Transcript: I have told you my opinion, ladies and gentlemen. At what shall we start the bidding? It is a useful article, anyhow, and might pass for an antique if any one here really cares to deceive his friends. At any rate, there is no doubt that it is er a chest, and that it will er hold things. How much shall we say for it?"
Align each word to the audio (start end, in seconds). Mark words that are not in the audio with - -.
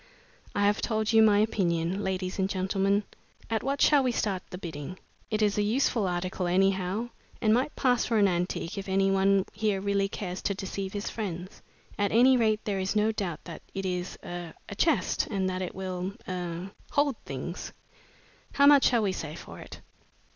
I 0.55 0.65
have 0.65 0.81
told 0.81 1.13
you 1.13 1.21
my 1.21 1.37
opinion, 1.37 2.03
ladies 2.03 2.39
and 2.39 2.49
gentlemen. 2.49 3.03
At 3.51 3.61
what 3.61 3.83
shall 3.83 4.01
we 4.01 4.11
start 4.11 4.41
the 4.49 4.57
bidding? 4.57 4.97
It 5.29 5.43
is 5.43 5.59
a 5.59 5.61
useful 5.61 6.07
article, 6.07 6.47
anyhow, 6.47 7.09
and 7.39 7.53
might 7.53 7.75
pass 7.75 8.03
for 8.05 8.17
an 8.17 8.27
antique 8.27 8.79
if 8.79 8.89
any 8.89 9.11
one 9.11 9.45
here 9.53 9.79
really 9.79 10.09
cares 10.09 10.41
to 10.41 10.55
deceive 10.55 10.93
his 10.93 11.11
friends. 11.11 11.61
At 11.99 12.11
any 12.11 12.35
rate, 12.35 12.61
there 12.65 12.79
is 12.79 12.95
no 12.95 13.11
doubt 13.11 13.43
that 13.43 13.61
it 13.75 13.85
is 13.85 14.17
er 14.25 14.55
a 14.67 14.73
chest, 14.73 15.27
and 15.27 15.47
that 15.51 15.61
it 15.61 15.75
will 15.75 16.13
er 16.27 16.71
hold 16.93 17.15
things. 17.23 17.71
How 18.53 18.65
much 18.65 18.85
shall 18.85 19.03
we 19.03 19.11
say 19.11 19.35
for 19.35 19.59
it?" 19.59 19.81